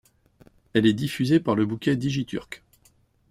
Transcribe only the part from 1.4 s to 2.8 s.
le bouquet Digiturk.